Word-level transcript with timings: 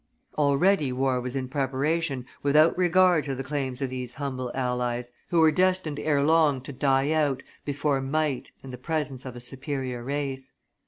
Already 0.35 0.91
war 0.91 1.21
was 1.21 1.35
in 1.35 1.47
preparation 1.47 2.25
without 2.41 2.75
regard 2.75 3.23
to 3.25 3.35
the 3.35 3.43
claims 3.43 3.83
of 3.83 3.91
these 3.91 4.15
humble 4.15 4.51
allies, 4.55 5.11
who 5.29 5.39
were 5.39 5.51
destined 5.51 5.99
ere 5.99 6.23
long 6.23 6.59
to 6.61 6.73
die 6.73 7.11
out 7.11 7.43
before 7.65 8.01
might 8.01 8.49
and 8.63 8.73
the 8.73 8.79
presence 8.79 9.25
of 9.25 9.35
a 9.35 9.39
superior 9.39 10.03
race. 10.03 10.53